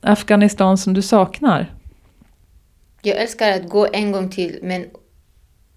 [0.00, 1.74] Afghanistan som du saknar?
[3.02, 4.86] Jag älskar att gå en gång till men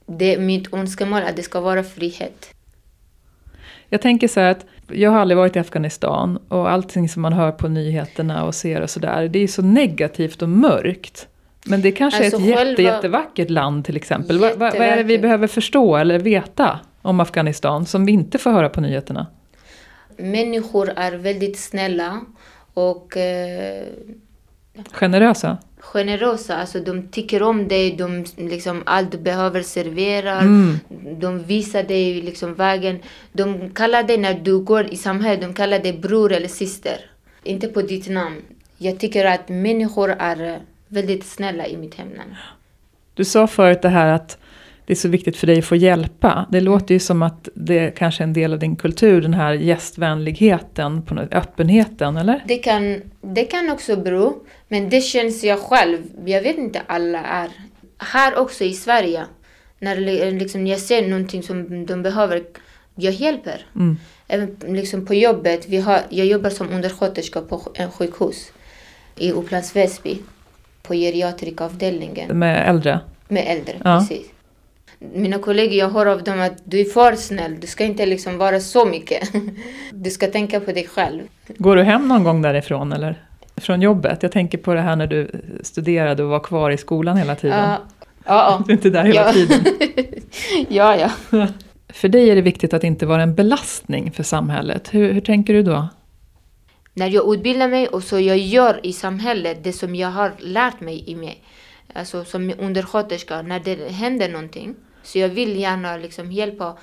[0.05, 2.53] det är mitt önskemål att det ska vara frihet.
[3.89, 7.33] Jag tänker så här att jag har aldrig varit i Afghanistan och allting som man
[7.33, 11.27] hör på nyheterna och ser och sådär, det är så negativt och mörkt.
[11.65, 14.39] Men det kanske Alltså är ett jätte, jättevackert land till exempel.
[14.39, 18.51] Vad, vad, är det vi behöver förstå eller veta om Afghanistan som vi inte får
[18.51, 19.27] höra på nyheterna?
[20.17, 22.21] Människor är väldigt snälla
[22.73, 23.85] och eh,
[24.91, 25.57] Generösa?
[25.79, 26.55] generösa.
[26.55, 30.41] Alltså de tycker om dig, de liksom allt du behöver serverar.
[30.41, 30.79] Mm.
[31.19, 32.99] De visar dig liksom vägen.
[33.31, 37.11] De kallar dig när du går i samhället, de kallar dig bror eller syster.
[37.43, 38.41] Inte på ditt namn.
[38.77, 42.35] Jag tycker att människor är väldigt snälla i mitt hemland.
[43.13, 44.37] Du sa förut det här att
[44.89, 46.45] det är så viktigt för dig att få hjälpa.
[46.51, 49.53] Det låter ju som att det kanske är en del av din kultur, den här
[49.53, 52.43] gästvänligheten, på något, öppenheten, eller?
[52.47, 55.97] Det kan, det kan också bero, men det känns jag själv.
[56.25, 57.49] Jag vet inte alla är.
[57.97, 59.23] Här också i Sverige,
[59.79, 62.43] när li- liksom jag ser någonting som de behöver,
[62.95, 63.65] jag hjälper.
[63.75, 63.97] Mm.
[64.27, 68.51] Även liksom på jobbet, vi har, jag jobbar som undersköterska på en sjukhus
[69.17, 70.17] i Upplands Väsby,
[70.83, 72.99] på geriatrikavdelningen Med äldre?
[73.27, 73.75] med äldre.
[73.83, 73.99] Ja.
[73.99, 74.25] Precis.
[74.99, 78.37] Mina kollegor, jag hör av dem att du är för snäll, du ska inte liksom
[78.37, 79.29] vara så mycket.
[79.91, 81.21] Du ska tänka på dig själv.
[81.57, 83.23] Går du hem någon gång därifrån eller?
[83.55, 84.23] Från jobbet?
[84.23, 85.31] Jag tänker på det här när du
[85.63, 87.59] studerade och var kvar i skolan hela tiden.
[87.59, 87.77] Ja,
[88.25, 89.65] Ja, Du är inte där hela tiden.
[90.69, 91.47] ja, ja.
[91.89, 94.93] För dig är det viktigt att inte vara en belastning för samhället.
[94.93, 95.87] Hur, hur tänker du då?
[96.93, 100.81] När jag utbildar mig och så jag gör i samhället det som jag har lärt
[100.81, 101.43] mig i mig.
[101.93, 104.75] Alltså som undersköterska, när det händer någonting.
[105.03, 106.77] Så jag vill gärna liksom hjälpa.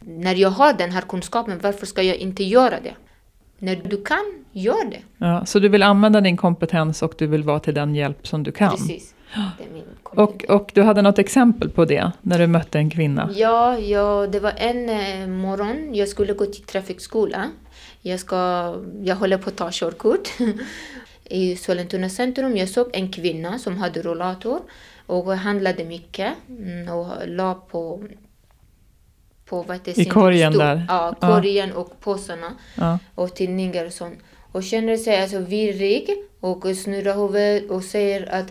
[0.00, 2.94] När jag har den här kunskapen, varför ska jag inte göra det?
[3.58, 5.00] När du kan, gör det.
[5.18, 8.42] Ja, så du vill använda din kompetens och du vill vara till den hjälp som
[8.42, 8.70] du kan?
[8.70, 9.14] Precis.
[10.02, 13.30] Och, och du hade något exempel på det, när du mötte en kvinna?
[13.34, 15.94] Ja, ja, det var en eh, morgon.
[15.94, 17.50] Jag skulle gå till trafikskola.
[18.00, 18.36] Jag, ska,
[19.02, 20.28] jag håller på att ta körkort.
[21.30, 24.60] I Sollentuna centrum jag såg en kvinna som hade rollator
[25.06, 28.04] och handlade mycket mm, och la på,
[29.44, 30.64] på vad heter, I korgen stol.
[30.66, 30.84] där?
[30.88, 31.28] Ja, Ja.
[31.34, 32.98] korgen och påsarna Ja.
[33.14, 34.18] och tidningar och sånt.
[34.52, 36.08] Och känner sig alltså virrig
[36.40, 38.46] och snurrar huvudet och säger att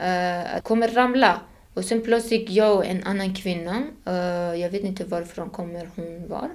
[0.00, 1.40] uh, kommer ramla.
[1.74, 6.28] Och sen plötsligt jag och en annan kvinna, eh, jag vet inte varifrån kommer hon
[6.28, 6.48] var,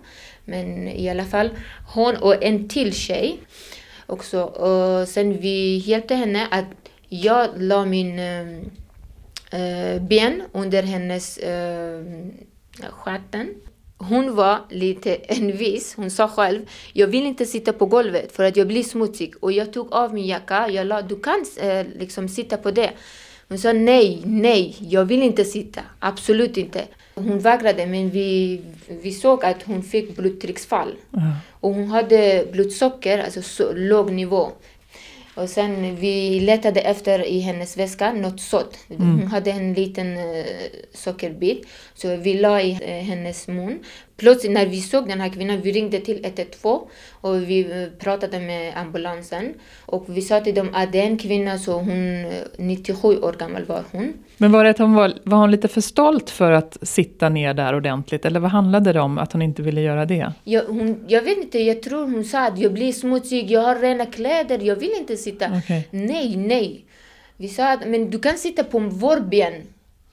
[0.45, 1.49] men i alla fall
[1.93, 3.39] hon och en till tjej
[4.11, 4.41] också.
[4.41, 6.65] Och sen vi hjälpte henne att
[7.09, 8.19] jag la min
[9.51, 12.01] äh, ben under hennes äh,
[12.91, 13.55] stjärten.
[13.97, 15.95] Hon var lite envis.
[15.95, 19.33] Hon sa själv, jag vill inte sitta på golvet för att jag blir smutsig.
[19.39, 20.69] Och jag tog av min jacka.
[20.69, 22.91] Jag la, du kan äh, liksom sitta på det.
[23.47, 25.81] Hon sa nej, nej, jag vill inte sitta.
[25.99, 26.87] Absolut inte.
[27.15, 30.95] Hon vägrade, men vi, vi såg att hon fick blodtrycksfall.
[31.11, 31.19] Ja.
[31.59, 34.51] Och hon hade blodsocker, alltså så låg nivå.
[35.35, 38.77] Och sen vi letade efter i hennes väska något sånt.
[38.87, 40.45] Hon hade en liten eh,
[40.93, 41.67] sockerbit.
[41.93, 43.79] Så vi la i eh, hennes mun.
[44.21, 46.79] Plötsligt när vi såg den här kvinnan, vi ringde till 112
[47.11, 49.53] och vi eh, pratade med ambulansen.
[49.85, 53.35] Och vi sa till dem att det är en kvinna, så hon, eh, 97 år
[53.39, 54.13] gammal var hon.
[54.37, 57.53] Men var det att hon var, var hon lite för stolt för att sitta ner
[57.53, 58.25] där ordentligt?
[58.25, 60.33] Eller vad handlade det om att hon inte ville göra det?
[60.43, 63.75] Jag, hon, jag vet inte, jag tror hon sa att jag blir smutsig, jag har
[63.75, 65.45] rena kläder, jag vill inte sitta.
[65.57, 65.87] Okej.
[65.91, 66.85] Nej, nej.
[67.37, 69.53] Vi sa att men du kan sitta på vår ben.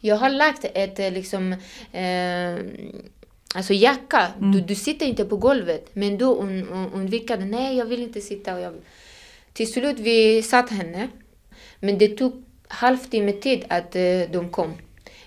[0.00, 1.52] Jag har lagt ett eh, liksom,
[1.92, 2.54] eh,
[3.54, 4.26] alltså jacka.
[4.38, 5.90] Du, du sitter inte på golvet.
[5.92, 8.54] Men då hon, hon, hon vickade, nej jag vill inte sitta.
[8.54, 8.74] Och jag,
[9.52, 11.08] till slut vi satt henne.
[11.80, 14.72] Men det tog halvtimme tid att eh, de kom.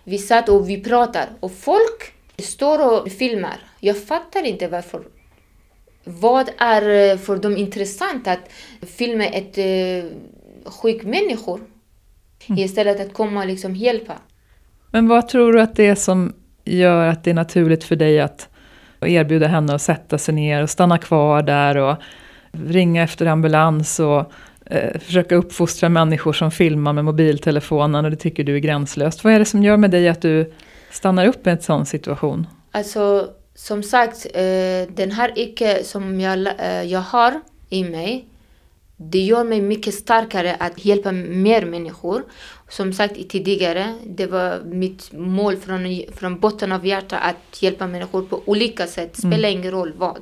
[0.03, 3.59] Vi satt och vi pratar och folk står och filmar.
[3.79, 5.03] Jag fattar inte varför.
[6.03, 8.49] Vad är eh, för dem intressant att
[8.81, 10.09] filma ett eh,
[10.71, 11.61] sjuk människor
[12.57, 14.13] istället att komma och liksom hjälpa?
[14.91, 16.33] Men vad tror du att det är som
[16.77, 18.49] gör att det är naturligt för dig att
[19.01, 21.95] erbjuda henne att sätta sig ner och stanna kvar där och
[22.51, 24.31] ringa efter ambulans och
[24.65, 29.23] eh, försöka uppfostra människor som filmar med mobiltelefonen och det tycker du är gränslöst.
[29.23, 30.53] Vad är det som gör med dig att du
[30.91, 32.47] stannar upp i en sån situation?
[32.71, 38.25] Alltså, som sagt, eh, den här icke som jag, eh, jag har i mig,
[38.97, 42.23] det gör mig mycket starkare att hjälpa mer människor.
[42.71, 48.21] Som sagt tidigare, det var mitt mål från, från botten av hjärtat att hjälpa människor
[48.21, 50.21] på olika sätt, spelar ingen roll vad.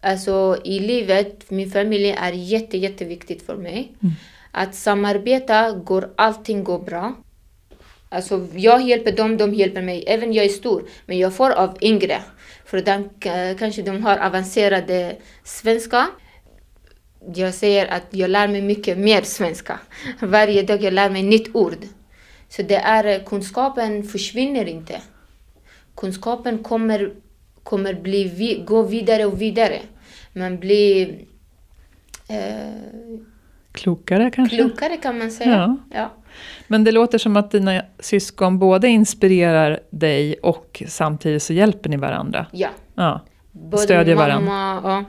[0.00, 3.92] Alltså i livet, min familj är jätte, jätteviktigt för mig.
[4.52, 7.14] Att samarbeta, går allting går bra.
[8.08, 10.04] Alltså jag hjälper dem, de hjälper mig.
[10.06, 12.22] Även jag är stor, men jag får av yngre.
[12.64, 16.06] För de, k- kanske de har avancerade svenska.
[17.34, 19.80] Jag säger att jag lär mig mycket mer svenska.
[20.20, 21.76] Varje dag jag lär mig nytt ord.
[22.48, 25.00] Så det är, kunskapen försvinner inte.
[25.96, 27.12] Kunskapen kommer,
[27.62, 29.78] kommer bli, gå vidare och vidare.
[30.32, 31.18] Man blir
[32.28, 32.38] eh,
[33.72, 34.56] Klokare kanske?
[34.56, 35.50] klokare kan man säga.
[35.50, 35.76] Ja.
[35.94, 36.12] Ja.
[36.66, 41.96] Men det låter som att dina syskon både inspirerar dig och samtidigt så hjälper ni
[41.96, 42.46] varandra.
[42.52, 42.68] ja.
[42.94, 43.20] Ja.
[43.52, 45.04] Både Stödjer mamma, ja.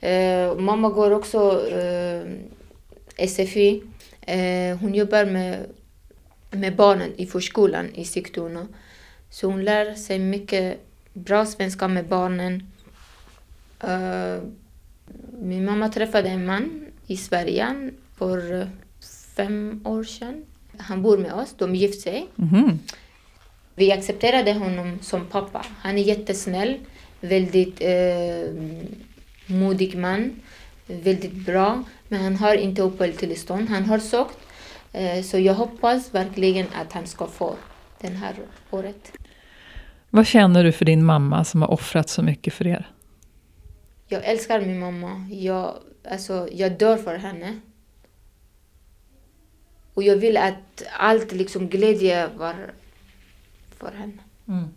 [0.00, 2.22] Eh, mamma går också eh,
[3.28, 3.82] SFI.
[4.20, 5.66] Eh, hon jobbar med,
[6.50, 8.66] med barnen i förskolan i Sigtuna.
[9.30, 10.80] Så hon lär sig mycket
[11.12, 12.72] bra svenska med barnen.
[15.38, 18.68] Min mamma träffade en man i Sverige för
[19.36, 20.44] fem år sedan.
[20.78, 22.26] Han bor med oss, de gift sig.
[22.34, 22.78] Mhm.
[23.74, 25.66] Vi accepterade honom som pappa.
[25.78, 26.78] Han är jättesnäll,
[27.20, 28.52] väldigt eh,
[29.46, 30.40] modig man,
[30.86, 31.84] väldigt bra.
[32.08, 33.68] Men han har inte uppehållstillstånd.
[33.68, 34.38] Han har sökt.
[34.92, 37.56] Eh, så jag hoppas verkligen att han ska få
[38.00, 38.34] den här
[38.70, 39.12] året.
[40.10, 42.90] Vad känner du för din mamma som har offrat så mycket för er?
[44.08, 45.28] Jag älskar min mamma.
[45.30, 45.74] Jag,
[46.10, 47.60] alltså, jag dör för henne.
[49.94, 52.74] Och jag vill att allt liksom glädje var
[53.78, 54.22] för henne.
[54.48, 54.68] Mm.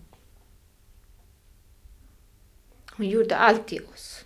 [2.92, 4.19] Hon gjorde allt till oss.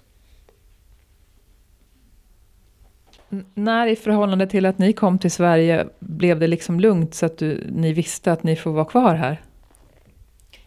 [3.53, 7.37] När i förhållande till att ni kom till Sverige blev det liksom lugnt så att
[7.37, 9.41] du, ni visste att ni får vara kvar här?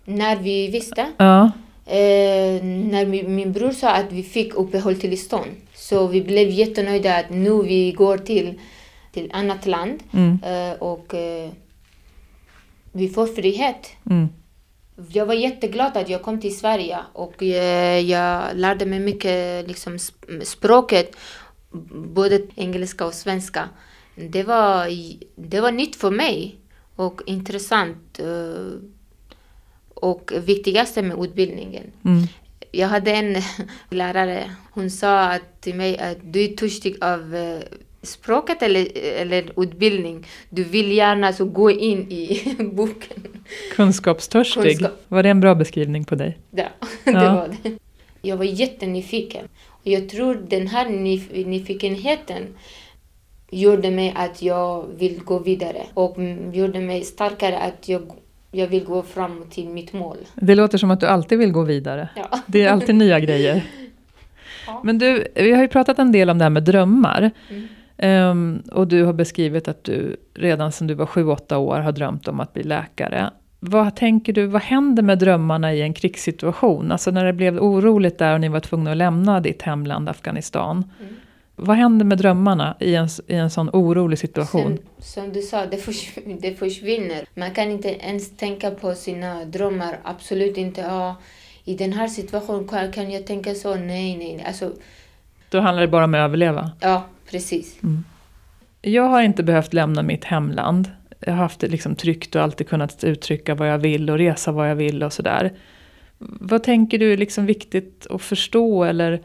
[0.05, 1.45] När vi visste, Ja.
[1.87, 7.31] eh, när min, min bror sa att vi fick uppehållstillstånd, så vi blev jättenöjda att
[7.31, 8.61] nu vi går till,
[9.13, 10.39] till annat land Mm.
[10.45, 11.51] eh, och eh,
[12.93, 13.89] vi får frihet.
[14.11, 14.29] Mm.
[15.13, 19.97] Jag var jätteglad att jag kom till Sverige och eh, jag lärde mig mycket liksom,
[19.97, 21.17] sp- språket,
[21.93, 23.69] både engelska och svenska.
[24.15, 24.87] Det var,
[25.37, 26.57] det var nytt för mig
[26.97, 28.19] och intressant.
[28.19, 28.81] eh,
[29.95, 31.85] Och viktigaste med utbildningen.
[32.05, 32.23] Mm.
[32.73, 33.37] Jag hade en
[33.91, 37.59] lärare, hon sa att till mig att du är törstig av eh,
[38.03, 40.27] språket eller, eller utbildning.
[40.51, 43.23] Du vill gärna så gå in i boken.
[43.77, 44.63] Kunskapstörstig.
[44.63, 44.93] Kunskap.
[45.09, 46.39] Var det en bra beskrivning på dig?
[46.51, 46.65] Ja,
[47.05, 47.13] Ja.
[47.13, 47.79] det var det.
[48.23, 49.49] Jag var jättenyfiken.
[49.91, 52.43] Jag tror den här nyf- nyfikenheten
[53.51, 56.17] gjorde mig att jag vill gå vidare och
[56.53, 58.03] gjorde mig starkare att jag,
[58.53, 60.17] jag vill gå fram till mitt mål.
[60.35, 62.09] Det låter som att du alltid vill gå vidare.
[62.17, 62.41] Ja.
[62.47, 63.65] Det är alltid nya grejer.
[64.67, 64.81] Ja.
[64.85, 67.31] Men du, vi har ju pratat en del om det här med drömmar.
[67.51, 67.69] Mm.
[67.97, 72.29] Ehm, och du har beskrivit att du redan sedan du var 7-8 år har drömt
[72.29, 73.31] om att bli läkare.
[73.69, 76.93] Vad tänker du, vad händer med drömmarna i en krigssituation?
[76.93, 80.93] Alltså när det blev oroligt där och ni var tvungna att lämna ditt hemland Afghanistan.
[81.01, 81.15] Mm.
[81.57, 84.79] Vad händer med drömmarna i en, i en sån orolig situation?
[84.99, 87.25] Sen, som du sa, det, förs- det försvinner.
[87.35, 89.99] Man kan inte ens tänka på sina drömmar.
[90.05, 90.81] Absolut inte.
[90.81, 91.17] Ja,
[91.65, 93.75] I den här situationen kan, jag tänka så.
[93.75, 94.45] Nej, nej.
[94.47, 94.73] Alltså,
[95.51, 96.71] Då handlar det bara om att överleva.
[96.81, 97.79] ja, precis.
[98.83, 100.91] Jag har inte behövt lämna mitt hemland.
[101.21, 104.53] Jag har haft det liksom tryggt och alltid kunnat uttrycka vad jag vill och resa
[104.53, 105.53] vad jag vill och sådär.
[106.19, 109.23] Vad tänker du är liksom viktigt att förstå eller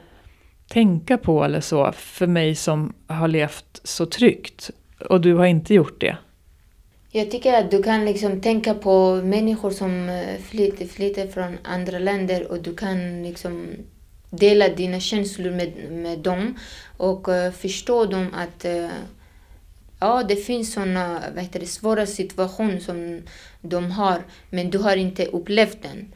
[0.68, 4.70] tänka på eller så för mig som har levt så tryggt
[5.10, 6.18] och du har inte gjort det?
[7.14, 12.00] Jag tycker att du kan liksom tänka på människor som eh, flyter, flyter från andra
[12.00, 13.68] länder och du kan liksom
[14.30, 16.58] dela dina känslor med, med dem
[16.98, 18.88] och eh, förstå dem att eh,
[20.02, 23.22] ja, det finns sådana vad heter det, svåra situationer som
[23.62, 26.14] de har men du har inte upplevt den.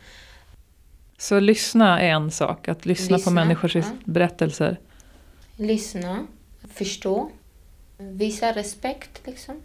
[1.17, 3.83] Så lyssna är en sak, att lyssna, Lyssna, på människors ja.
[4.05, 4.79] berättelser.
[5.55, 6.27] Lyssna,
[6.73, 7.31] förstå,
[7.97, 9.61] visa respekt liksom.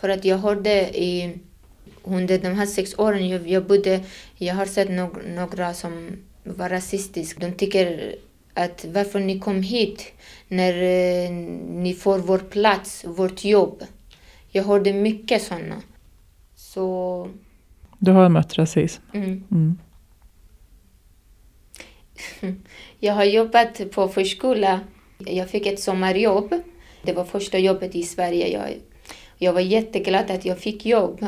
[0.00, 1.38] För att jag hörde i,
[2.04, 4.04] under de här sex åren jag, jag bodde,
[4.36, 7.40] jag har sett någ, några som var rasistiska.
[7.40, 8.16] De tycker
[8.56, 10.12] att varför ni kom hit
[10.48, 11.30] när eh,
[11.70, 13.82] ni får vår plats, vårt jobb.
[14.48, 15.82] Jag hörde mycket sådana.
[16.54, 17.28] Så,
[17.98, 19.02] Du har mött rasism.
[19.12, 19.44] mm.
[19.50, 19.78] Mm.
[23.00, 24.80] Jag har jobbat på förskola.
[25.18, 26.54] Jag fick ett sommarjobb.
[27.02, 28.48] Det var första jobbet i Sverige.
[28.48, 28.68] Jag,
[29.38, 31.26] jag var jätteglad att jag fick jobb.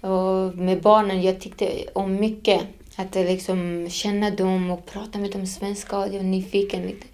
[0.00, 2.60] Och med barnen, jag tyckte om mycket.
[2.96, 5.96] Att liksom känna dem och prata med dem svenska.
[5.96, 7.06] Jag var nyfiken lite.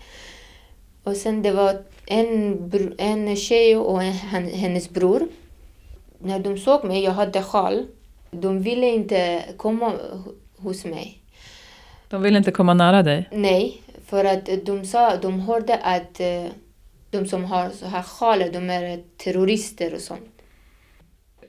[1.05, 4.13] Och sen det var en, en tjej och en,
[4.49, 5.29] hennes bror.
[6.19, 7.87] När de såg mig, jag hade sjal.
[8.31, 9.93] De ville inte komma
[10.57, 11.23] hos mig.
[12.09, 13.29] De vill inte komma nära dig.
[13.33, 16.45] Nej, för att de sa, de hörde att eh,
[17.11, 20.38] de som har så här sjaler, de är terrorister och sånt.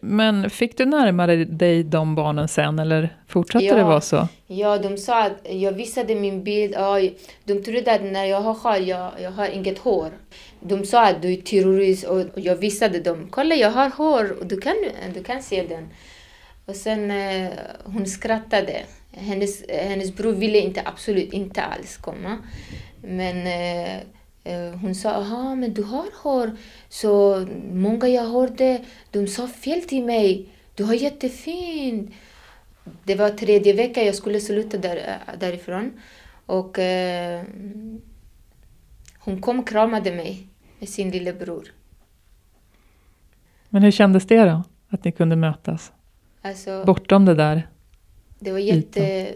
[0.01, 3.75] Men fick du närmare dig de barnen sen eller fortsatte Ja.
[3.75, 4.27] det vara så?
[4.47, 6.73] Ja, de sa att jag visade min bild.
[6.77, 6.99] Ja,
[7.43, 10.09] de trodde att när jag har sjal, jag, jag har inget hår.
[10.59, 13.27] De sa att du är terrorist och jag visade dem.
[13.29, 14.75] Kolla, jag har hår och du kan,
[15.13, 15.87] du kan se den.
[16.65, 17.49] Och sen eh,
[17.83, 18.81] hon skrattade.
[19.11, 22.37] Hennes, hennes bror ville inte, absolut inte alls komma.
[23.01, 23.97] Men eh,
[24.81, 26.51] hon sa, aha, men du har hår.
[26.89, 28.81] Så många jag hörde,
[29.11, 30.49] de sa fel till mig.
[30.75, 32.11] Du har jättefint.
[33.03, 35.91] Det var tredje veckan jag skulle sluta där, därifrån.
[36.45, 37.43] Och eh,
[39.19, 40.47] hon kom och kramade mig
[40.79, 41.73] med sin lillebror.
[43.69, 44.63] Men hur kändes det då?
[44.89, 45.91] Att ni kunde mötas?
[46.41, 47.67] Alltså, Bortom det där?
[48.39, 49.33] Det var jätte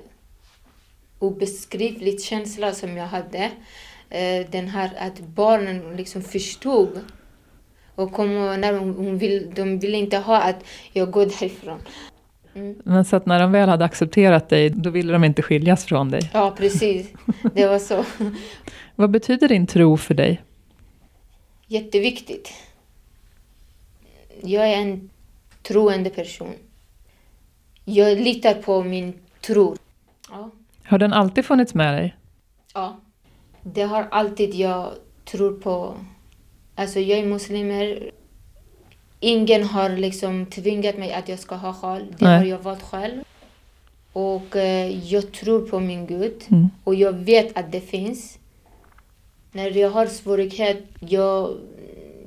[1.24, 3.52] obeskrivlig känsla som jag hade.
[4.10, 7.00] Eh, Den här att barnen liksom förstod.
[7.96, 10.64] Och kom när hon vill, de ville inte ha att
[10.94, 11.80] jag går därifrån.
[12.56, 12.76] Mm.
[12.86, 16.10] Men så att när de väl hade accepterat dig, då ville de inte skiljas från
[16.10, 16.30] dig.
[16.34, 17.08] Ja, precis.
[17.54, 18.06] Det var så.
[18.96, 20.42] Vad betyder din tro för dig?
[21.68, 22.54] Jätteviktigt.
[24.42, 25.10] Jag är en
[25.64, 26.54] troende person.
[27.86, 29.76] Jag litar på min tro.
[30.30, 30.52] Ja.
[30.86, 32.16] Har den alltid funnits med dig?
[32.74, 33.00] ja.
[33.66, 34.92] Det har alltid jag
[35.26, 35.98] tror på.
[36.76, 38.12] Alltså jag är muslimer.
[39.20, 42.06] Ingen har liksom tvingat mig att jag ska ha sjal.
[42.20, 42.38] Det Nej.
[42.38, 43.24] har jag valt själv.
[44.14, 46.44] Och eh, jag tror på min Gud.
[46.48, 46.70] Mm.
[46.84, 48.38] Och jag vet att det finns.
[49.52, 51.58] När jag har svårighet, jag,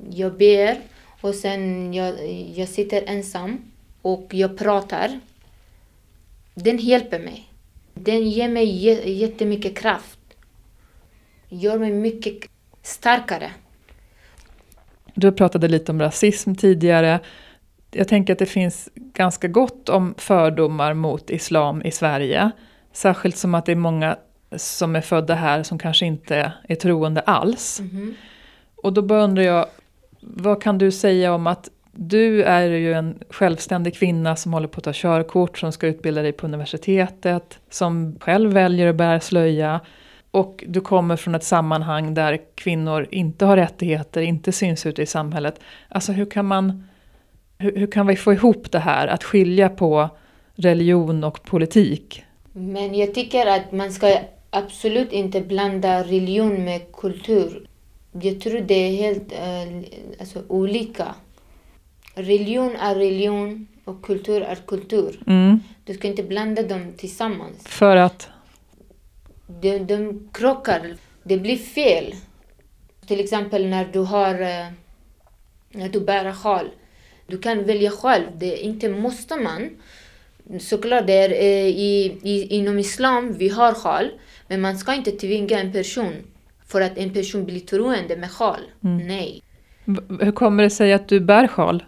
[0.09, 0.77] jag ber
[1.21, 3.61] och sen jag, jag sitter ensam
[4.01, 5.19] och jag pratar.
[6.53, 7.46] Den hjälper mig.
[8.01, 10.19] Den ger mig jä- jättemycket kraft.
[11.49, 12.49] Gör mig mycket
[12.81, 13.51] starkare.
[15.13, 17.19] Du pratade lite om rasism tidigare.
[17.91, 22.51] Jag tänker att det finns ganska gott om fördomar mot islam i Sverige.
[22.93, 24.17] Särskilt som att det är många
[24.55, 27.81] som är födda här som kanske inte är troende alls.
[28.75, 29.65] Och då bara undrar jag,
[30.21, 31.69] vad kan du säga om att
[31.99, 36.21] du är ju en självständig kvinna som håller på att ta körkort, som ska utbilda
[36.21, 39.79] dig på universitetet, som själv väljer att bära slöja.
[40.31, 45.05] Och du kommer från ett sammanhang där kvinnor inte har rättigheter, inte syns ute i
[45.05, 45.59] samhället.
[45.89, 46.87] Alltså hur kan man,
[47.57, 50.09] hur, hur kan vi få ihop det här, att skilja på
[50.55, 52.23] religion och politik?
[52.53, 54.17] Men jag tycker att man ska
[54.49, 57.67] absolut inte blanda religion med kultur.
[58.21, 61.15] Jag tror det är helt eh, alltså, olika.
[62.17, 65.19] Religion är religion och kultur är kultur.
[65.27, 65.59] Mm.
[65.85, 67.67] Du ska inte blanda dem tillsammans.
[67.67, 68.29] För att,
[69.61, 70.95] De, de krockar.
[71.23, 72.15] Det blir fel.
[73.07, 74.67] Till exempel när du har eh,
[75.71, 76.65] när du bär sjal.
[77.27, 78.23] Du kan välja själv.
[78.37, 79.69] Det inte måste man.
[80.59, 84.09] Såklart, det är, eh, i, i, inom islam vi har sjal.
[84.47, 86.13] Men man ska inte tvinga en person
[86.67, 88.59] för att en person blir troende med sjal.
[88.79, 89.41] Nej.
[89.85, 91.83] v- hur kommer det sig att du bär sjal?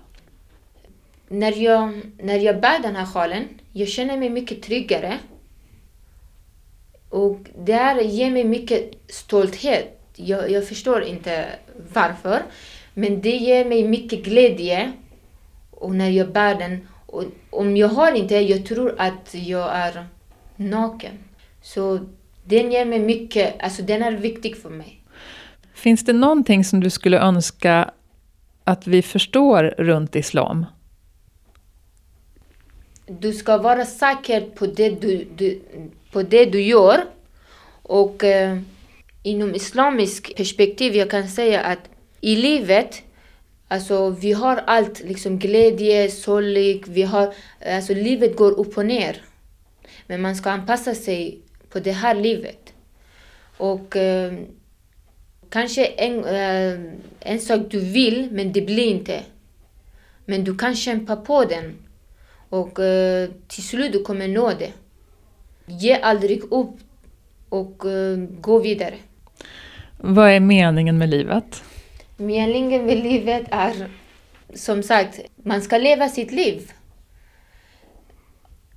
[1.32, 5.18] När jag, när jag bär den här sjalen, jag känner mig mycket tryggare.
[7.10, 10.00] Och det här ger mig mycket stolthet.
[10.16, 11.46] Jag, jag förstår inte
[11.94, 12.42] varför.
[12.94, 14.92] Men det ger mig mycket glädje.
[15.72, 16.88] Och när jag bär den.
[17.06, 20.06] Och om jag har inte, jag tror att jag är
[20.56, 21.18] naken.
[21.62, 22.00] Så
[22.46, 25.04] den ger mig mycket, alltså den är viktig för mig.
[25.74, 27.92] Finns det någonting som du skulle önska
[28.64, 30.66] att vi förstår runt islam?
[33.10, 35.62] Du ska vara säker på det du, du,
[36.12, 37.06] på det du gör.
[37.84, 38.60] Och eh,
[39.24, 41.90] inom islamisk perspektiv jag kan säga att
[42.22, 43.02] i livet,
[43.68, 47.34] alltså vi har allt, liksom glädje, sorg, vi har,
[47.66, 49.22] alltså livet går upp och ner.
[50.08, 51.40] Men man ska anpassa sig
[51.70, 52.74] på det här livet.
[53.58, 54.34] Och eh,
[55.50, 56.80] kanske en, eh,
[57.20, 59.24] en sak du vill, men det blir inte.
[60.26, 61.89] Men du kan kämpa på den.
[62.50, 64.72] Och eh, till slut du kommer nå det.
[65.66, 66.76] Ge aldrig upp
[67.50, 68.96] och eh, gå vidare.
[69.98, 71.64] Vad är meningen med livet?
[72.18, 73.88] Meningen med livet är
[74.54, 76.72] som sagt, man ska leva sitt liv.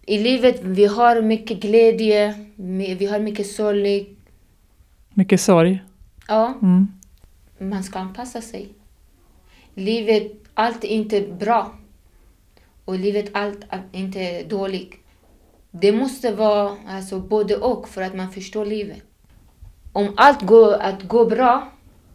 [0.06, 2.34] I livet vi har mycket glädje,
[2.98, 4.16] vi har mycket sorg.
[5.14, 5.82] Mycket sorg?
[6.28, 6.88] Ja, Mm.
[7.58, 8.68] man ska anpassa sig.
[9.74, 11.74] Livet, allt är inte bra.
[12.92, 14.92] Och livet, allt är inte dåligt.
[15.70, 18.98] Det måste vara alltså, både och för att man förstår livet.
[19.92, 21.72] Om allt går att gå bra,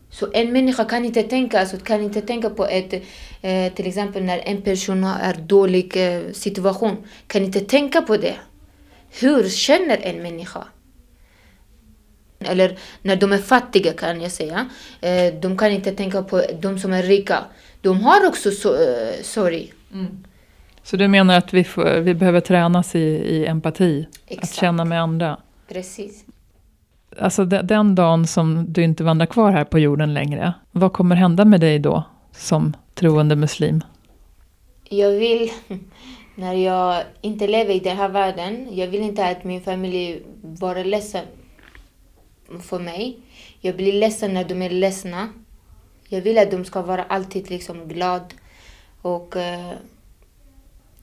[0.09, 2.93] så en människa kan inte tänka, alltså, kan inte tänka på ett,
[3.41, 6.97] eh, till exempel när en person har en dålig eh, situation,
[7.27, 8.35] kan inte tänka på det.
[9.19, 10.63] Hur känner en människa?
[12.39, 14.69] Eller när de är fattiga kan jag säga.
[15.01, 17.43] Eh, de kan inte tänka på de som är rika.
[17.81, 19.73] De har också so eh, sorg.
[19.91, 20.26] sorg.
[20.87, 24.07] Så du menar att vi, får, vi behöver tränas i, i empati?
[24.25, 24.53] Att Exakt.
[24.53, 25.37] känna med andra?
[25.67, 26.25] Precis.
[27.19, 31.15] Alltså de, den dagen som du inte vandrar kvar här på jorden längre, vad kommer
[31.15, 33.83] hända med dig då som troende muslim?
[34.89, 35.51] Jag vill,
[36.35, 40.83] när jag inte lever i den här världen, jag vill inte att min familj vara
[40.83, 41.25] ledsen
[42.61, 43.19] för mig.
[43.59, 45.29] Jag blir ledsen när de är ledsna.
[46.07, 48.33] Jag vill att de ska vara alltid liksom glad.
[49.01, 49.73] Och eh,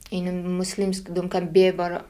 [0.09, 2.01] inom muslimsk, de kan be bara.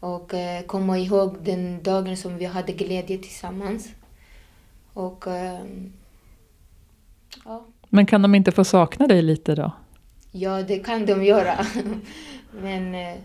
[0.00, 3.88] Och eh, komma ihåg den dagen som vi hade glädje tillsammans.
[4.92, 5.64] Och eh,
[7.44, 7.66] ja.
[7.88, 9.72] Men kan de inte få sakna dig lite då?
[10.32, 11.66] Ja, det kan de göra.
[12.62, 13.16] Men eh,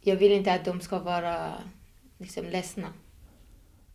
[0.00, 1.48] jag vill inte att de ska vara
[2.18, 2.86] liksom ledsna.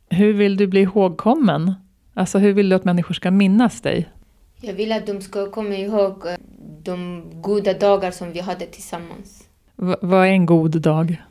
[0.09, 1.73] Hur vill du bli ihågkommen?
[2.13, 4.09] Alltså hur vill du att människor ska minnas dig?
[4.61, 6.35] Jag vill att de ska komma ihåg eh,
[6.83, 9.43] de goda dagar som vi hade tillsammans.
[9.75, 11.23] V vad är en god dag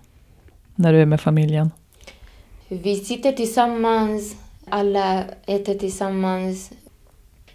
[0.75, 1.71] när du är med familjen?
[2.69, 4.37] Vi sitter tillsammans,
[4.69, 6.71] alla äter tillsammans.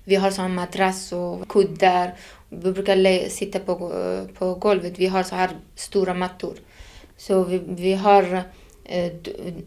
[0.04, 2.14] Vi har samma madrass och kuddar.
[2.50, 3.76] Vi brukar sitta på,
[4.38, 5.00] på golvet.
[5.00, 6.54] Vi har så här stora mattor.
[7.18, 8.44] Så vi, vi har
[8.84, 9.12] Eh,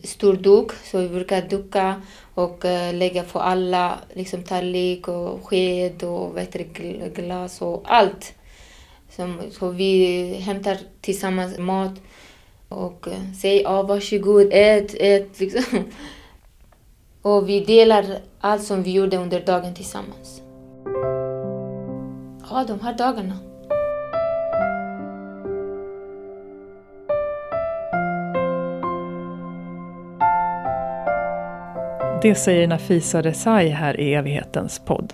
[0.03, 2.03] stor duk, så vi brukar duka
[2.35, 6.65] och eh, lägga på alla, liksom tallrik och sked och vet du,
[7.15, 8.35] glas och allt.
[9.51, 12.01] Så, vi hämtar tillsammans mat
[12.69, 15.85] och eh, säger oh, varsågod, ät, ät liksom.
[17.23, 18.05] Och vi delar
[18.41, 20.43] allt som vi gjorde under dagen tillsammans.
[22.51, 23.54] Ja, de här dagarna.
[32.25, 35.13] Det säger Nafisa Resai här i evighetens podd.